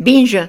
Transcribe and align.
Binge 0.00 0.48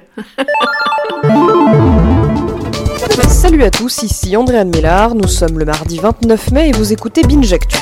Salut 3.28 3.63
à 3.63 3.70
tous, 3.70 4.04
ici 4.04 4.38
Andréane 4.38 4.70
Mélard, 4.70 5.13
nous 5.13 5.27
sommes 5.27 5.59
le 5.59 5.66
mardi 5.66 6.00
29 6.00 6.51
mai 6.51 6.70
et 6.70 6.71
vous 6.71 6.93
écoutez 6.93 7.21
Binge 7.24 7.51
Actu. 7.51 7.77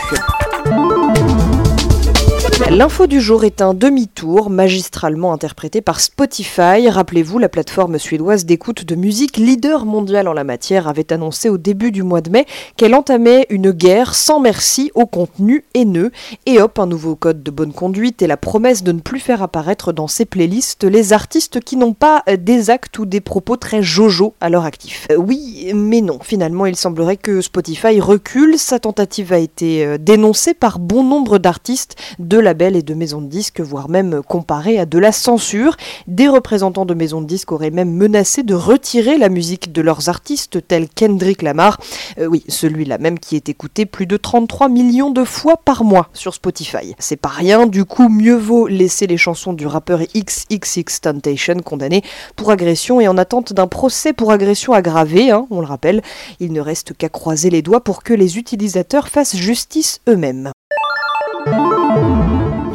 L'info 2.67 3.07
du 3.07 3.19
jour 3.19 3.45
est 3.45 3.61
un 3.61 3.73
demi-tour 3.73 4.49
magistralement 4.49 5.33
interprété 5.33 5.81
par 5.81 5.99
Spotify. 6.01 6.89
Rappelez-vous, 6.89 7.39
la 7.39 7.49
plateforme 7.49 7.97
suédoise 7.97 8.45
d'écoute 8.45 8.83
de 8.83 8.95
musique 8.95 9.37
leader 9.37 9.85
mondial 9.85 10.27
en 10.27 10.33
la 10.33 10.43
matière 10.43 10.87
avait 10.87 11.11
annoncé 11.11 11.49
au 11.49 11.57
début 11.57 11.91
du 11.91 12.03
mois 12.03 12.21
de 12.21 12.29
mai 12.29 12.45
qu'elle 12.75 12.93
entamait 12.93 13.47
une 13.49 13.71
guerre 13.71 14.13
sans 14.13 14.39
merci 14.39 14.91
au 14.93 15.07
contenu 15.07 15.63
haineux. 15.73 16.11
Et 16.45 16.61
hop, 16.61 16.77
un 16.77 16.85
nouveau 16.85 17.15
code 17.15 17.41
de 17.41 17.49
bonne 17.49 17.73
conduite 17.73 18.21
et 18.21 18.27
la 18.27 18.37
promesse 18.37 18.83
de 18.83 18.91
ne 18.91 18.99
plus 18.99 19.19
faire 19.19 19.41
apparaître 19.41 19.91
dans 19.91 20.07
ses 20.07 20.25
playlists 20.25 20.83
les 20.83 21.13
artistes 21.13 21.61
qui 21.61 21.75
n'ont 21.75 21.93
pas 21.93 22.23
des 22.37 22.69
actes 22.69 22.99
ou 22.99 23.05
des 23.05 23.21
propos 23.21 23.55
très 23.55 23.81
jojo 23.81 24.35
à 24.41 24.49
leur 24.49 24.65
actif. 24.65 25.07
Euh, 25.11 25.15
oui, 25.15 25.71
mais 25.73 26.01
non. 26.01 26.19
Finalement, 26.21 26.65
il 26.67 26.75
semblerait 26.75 27.17
que 27.17 27.41
Spotify 27.41 27.99
recule. 27.99 28.59
Sa 28.59 28.79
tentative 28.79 29.33
a 29.33 29.39
été 29.39 29.85
euh, 29.85 29.97
dénoncée 29.97 30.53
par 30.53 30.77
bon 30.77 31.03
nombre 31.03 31.39
d'artistes 31.39 31.95
de 32.19 32.37
la 32.37 32.48
et 32.49 32.81
de 32.81 32.93
maisons 32.93 33.21
de 33.21 33.27
disques, 33.27 33.61
voire 33.61 33.89
même 33.89 34.21
comparé 34.27 34.79
à 34.79 34.85
de 34.85 34.97
la 34.97 35.11
censure. 35.11 35.77
Des 36.07 36.27
représentants 36.27 36.85
de 36.85 36.93
maisons 36.93 37.21
de 37.21 37.27
disques 37.27 37.51
auraient 37.51 37.69
même 37.69 37.93
menacé 37.93 38.41
de 38.41 38.55
retirer 38.55 39.17
la 39.17 39.29
musique 39.29 39.71
de 39.71 39.81
leurs 39.81 40.09
artistes 40.09 40.67
tels 40.67 40.89
Kendrick 40.89 41.43
Lamar, 41.43 41.79
euh, 42.17 42.25
oui, 42.25 42.43
celui-là 42.47 42.97
même 42.97 43.19
qui 43.19 43.35
est 43.35 43.49
écouté 43.49 43.85
plus 43.85 44.07
de 44.07 44.17
33 44.17 44.67
millions 44.67 45.11
de 45.11 45.23
fois 45.23 45.57
par 45.57 45.83
mois 45.83 46.09
sur 46.13 46.33
Spotify. 46.33 46.95
C'est 46.97 47.17
pas 47.17 47.29
rien, 47.29 47.67
du 47.67 47.85
coup 47.85 48.09
mieux 48.09 48.35
vaut 48.35 48.67
laisser 48.67 49.05
les 49.05 49.17
chansons 49.17 49.53
du 49.53 49.67
rappeur 49.67 50.01
XXX 50.15 51.01
Temptation 51.01 51.59
condamné 51.63 52.01
pour 52.35 52.49
agression 52.51 52.99
et 52.99 53.07
en 53.07 53.17
attente 53.17 53.53
d'un 53.53 53.67
procès 53.67 54.11
pour 54.13 54.31
agression 54.31 54.73
aggravée, 54.73 55.29
hein, 55.29 55.45
on 55.51 55.59
le 55.59 55.67
rappelle, 55.67 56.01
il 56.39 56.51
ne 56.51 56.61
reste 56.61 56.93
qu'à 56.93 57.09
croiser 57.09 57.49
les 57.49 57.61
doigts 57.61 57.83
pour 57.83 58.01
que 58.01 58.13
les 58.13 58.37
utilisateurs 58.37 59.07
fassent 59.07 59.35
justice 59.35 60.01
eux-mêmes. 60.07 60.51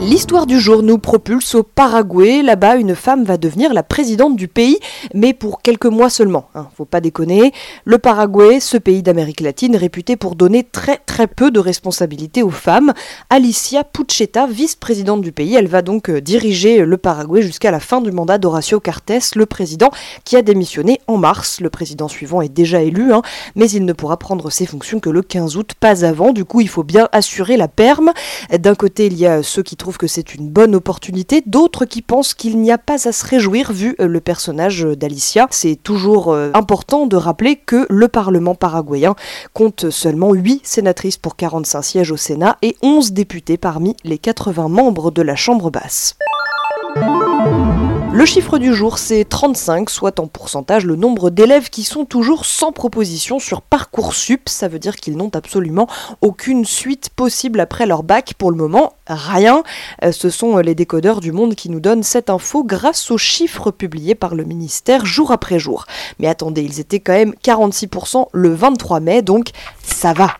L'histoire 0.04 0.44
du 0.44 0.60
jour 0.60 0.82
nous 0.82 0.98
propulse 0.98 1.54
au 1.54 1.62
Paraguay. 1.62 2.42
Là-bas, 2.42 2.76
une 2.76 2.94
femme 2.94 3.24
va 3.24 3.38
devenir 3.38 3.72
la 3.72 3.82
présidente 3.82 4.36
du 4.36 4.48
pays, 4.48 4.78
mais 5.14 5.32
pour 5.32 5.62
quelques 5.62 5.86
mois 5.86 6.10
seulement. 6.10 6.50
Hein, 6.54 6.68
faut 6.76 6.84
pas 6.84 7.00
déconner. 7.00 7.54
Le 7.86 7.96
Paraguay, 7.96 8.60
ce 8.60 8.76
pays 8.76 9.02
d'Amérique 9.02 9.40
latine 9.40 9.76
réputé 9.76 10.16
pour 10.16 10.36
donner 10.36 10.62
très 10.62 10.98
très 10.98 11.26
peu 11.26 11.50
de 11.50 11.58
responsabilités 11.58 12.42
aux 12.42 12.50
femmes. 12.50 12.92
Alicia 13.30 13.82
Pucheta, 13.82 14.46
vice-présidente 14.46 15.22
du 15.22 15.32
pays, 15.32 15.54
elle 15.54 15.68
va 15.68 15.80
donc 15.80 16.10
euh, 16.10 16.20
diriger 16.20 16.84
le 16.84 16.98
Paraguay 16.98 17.40
jusqu'à 17.40 17.70
la 17.70 17.80
fin 17.80 18.02
du 18.02 18.12
mandat 18.12 18.36
d'Horacio 18.36 18.80
Cartes, 18.80 19.34
le 19.34 19.46
président 19.46 19.90
qui 20.24 20.36
a 20.36 20.42
démissionné 20.42 21.00
en 21.06 21.16
mars. 21.16 21.62
Le 21.62 21.70
président 21.70 22.08
suivant 22.08 22.42
est 22.42 22.52
déjà 22.52 22.82
élu, 22.82 23.14
hein, 23.14 23.22
mais 23.54 23.70
il 23.70 23.86
ne 23.86 23.94
pourra 23.94 24.18
prendre 24.18 24.50
ses 24.50 24.66
fonctions 24.66 25.00
que 25.00 25.08
le 25.08 25.22
15 25.22 25.56
août, 25.56 25.70
pas 25.80 26.04
avant. 26.04 26.32
Du 26.32 26.44
coup, 26.44 26.60
il 26.60 26.68
faut 26.68 26.84
bien 26.84 27.08
assurer 27.12 27.56
la 27.56 27.68
perme. 27.68 28.12
D'un 28.52 28.74
côté, 28.74 29.06
il 29.06 29.16
y 29.16 29.26
a 29.26 29.42
ceux 29.42 29.62
qui 29.62 29.76
trouvent 29.76 29.93
que 29.98 30.06
c'est 30.06 30.34
une 30.34 30.48
bonne 30.48 30.74
opportunité, 30.74 31.42
d'autres 31.46 31.84
qui 31.84 32.02
pensent 32.02 32.34
qu'il 32.34 32.58
n'y 32.60 32.72
a 32.72 32.78
pas 32.78 33.08
à 33.08 33.12
se 33.12 33.26
réjouir 33.26 33.72
vu 33.72 33.96
euh, 34.00 34.06
le 34.06 34.20
personnage 34.20 34.82
d'Alicia. 34.82 35.46
C'est 35.50 35.76
toujours 35.76 36.32
euh, 36.32 36.50
important 36.54 37.06
de 37.06 37.16
rappeler 37.16 37.56
que 37.56 37.86
le 37.88 38.08
Parlement 38.08 38.54
paraguayen 38.54 39.14
compte 39.52 39.90
seulement 39.90 40.32
8 40.32 40.66
sénatrices 40.66 41.16
pour 41.16 41.36
45 41.36 41.82
sièges 41.82 42.12
au 42.12 42.16
Sénat 42.16 42.56
et 42.62 42.76
11 42.82 43.12
députés 43.12 43.56
parmi 43.56 43.96
les 44.04 44.18
80 44.18 44.68
membres 44.68 45.10
de 45.10 45.22
la 45.22 45.36
Chambre 45.36 45.70
basse. 45.70 46.16
Le 48.14 48.24
chiffre 48.24 48.58
du 48.58 48.72
jour, 48.72 48.98
c'est 48.98 49.24
35, 49.24 49.90
soit 49.90 50.20
en 50.20 50.28
pourcentage 50.28 50.86
le 50.86 50.94
nombre 50.94 51.30
d'élèves 51.30 51.68
qui 51.68 51.82
sont 51.82 52.04
toujours 52.04 52.46
sans 52.46 52.70
proposition 52.70 53.40
sur 53.40 53.60
Parcoursup. 53.60 54.48
Ça 54.48 54.68
veut 54.68 54.78
dire 54.78 54.94
qu'ils 54.94 55.16
n'ont 55.16 55.32
absolument 55.34 55.88
aucune 56.20 56.64
suite 56.64 57.10
possible 57.10 57.58
après 57.58 57.86
leur 57.86 58.04
bac. 58.04 58.34
Pour 58.38 58.52
le 58.52 58.56
moment, 58.56 58.92
rien. 59.08 59.64
Euh, 60.04 60.12
ce 60.12 60.30
sont 60.30 60.58
les 60.58 60.76
décodeurs 60.76 61.18
du 61.18 61.32
monde 61.32 61.56
qui 61.56 61.70
nous 61.70 61.80
donnent 61.80 62.04
cette 62.04 62.30
info 62.30 62.62
grâce 62.62 63.10
aux 63.10 63.18
chiffres 63.18 63.72
publiés 63.72 64.14
par 64.14 64.36
le 64.36 64.44
ministère 64.44 65.04
jour 65.04 65.32
après 65.32 65.58
jour. 65.58 65.84
Mais 66.20 66.28
attendez, 66.28 66.62
ils 66.62 66.78
étaient 66.78 67.00
quand 67.00 67.14
même 67.14 67.34
46% 67.42 68.28
le 68.30 68.54
23 68.54 69.00
mai, 69.00 69.22
donc 69.22 69.48
ça 69.82 70.12
va. 70.12 70.36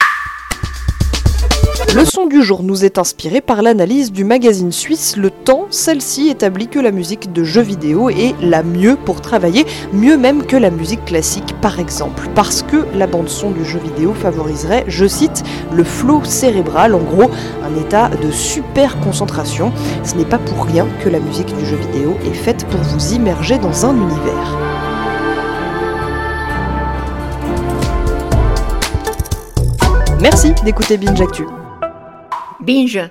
Le 1.95 2.05
son 2.05 2.27
du 2.27 2.43
jour 2.43 2.65
nous 2.65 2.85
est 2.85 2.99
inspiré 2.99 3.41
par 3.41 3.63
l'analyse 3.63 4.11
du 4.11 4.25
magazine 4.25 4.73
suisse 4.73 5.17
Le 5.17 5.31
Temps. 5.31 5.67
Celle-ci 5.71 6.29
établit 6.29 6.67
que 6.67 6.81
la 6.81 6.91
musique 6.91 7.33
de 7.33 7.45
jeux 7.45 7.63
vidéo 7.63 8.11
est 8.11 8.35
la 8.43 8.65
mieux 8.65 8.97
pour 8.97 9.21
travailler, 9.21 9.65
mieux 9.93 10.17
même 10.17 10.45
que 10.45 10.57
la 10.57 10.71
musique 10.71 11.05
classique 11.05 11.55
par 11.61 11.79
exemple, 11.79 12.29
parce 12.35 12.63
que 12.63 12.85
la 12.95 13.07
bande 13.07 13.29
son 13.29 13.53
du 13.53 13.65
jeu 13.65 13.79
vidéo 13.79 14.13
favoriserait, 14.13 14.85
je 14.89 15.07
cite, 15.07 15.45
le 15.73 15.85
flow 15.85 16.25
cérébral, 16.25 16.97
en 16.97 17.03
gros 17.03 17.31
un 17.63 17.81
état 17.81 18.09
de 18.09 18.33
super 18.33 18.99
concentration. 18.99 19.73
Ce 20.03 20.17
n'est 20.17 20.25
pas 20.25 20.39
pour 20.39 20.65
rien 20.65 20.89
que 21.05 21.09
la 21.09 21.21
musique 21.21 21.57
du 21.57 21.65
jeu 21.65 21.77
vidéo 21.77 22.17
est 22.27 22.35
faite 22.35 22.67
pour 22.71 22.81
vous 22.81 23.13
immerger 23.13 23.59
dans 23.59 23.87
un 23.87 23.95
univers. 23.95 24.59
Merci 30.21 30.55
d'écouter 30.65 30.97
Binge 30.97 31.21
Actu. 31.21 31.45
Binge 32.65 33.11